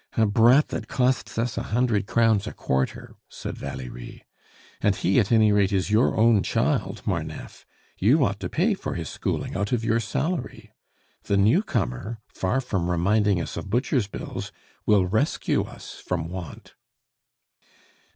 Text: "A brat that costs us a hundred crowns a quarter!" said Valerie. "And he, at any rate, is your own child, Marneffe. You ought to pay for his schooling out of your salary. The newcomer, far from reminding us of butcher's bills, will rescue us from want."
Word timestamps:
"A 0.17 0.25
brat 0.25 0.69
that 0.69 0.87
costs 0.87 1.37
us 1.37 1.59
a 1.59 1.61
hundred 1.61 2.07
crowns 2.07 2.47
a 2.47 2.53
quarter!" 2.53 3.13
said 3.29 3.55
Valerie. 3.55 4.25
"And 4.81 4.95
he, 4.95 5.19
at 5.19 5.31
any 5.31 5.51
rate, 5.51 5.71
is 5.71 5.91
your 5.91 6.17
own 6.17 6.41
child, 6.41 7.03
Marneffe. 7.05 7.67
You 7.99 8.25
ought 8.25 8.39
to 8.39 8.49
pay 8.49 8.73
for 8.73 8.95
his 8.95 9.09
schooling 9.09 9.55
out 9.55 9.71
of 9.71 9.85
your 9.85 9.99
salary. 9.99 10.71
The 11.25 11.37
newcomer, 11.37 12.17
far 12.27 12.61
from 12.61 12.89
reminding 12.89 13.39
us 13.39 13.55
of 13.57 13.69
butcher's 13.69 14.07
bills, 14.07 14.51
will 14.87 15.05
rescue 15.05 15.65
us 15.65 15.99
from 16.03 16.29
want." 16.29 16.73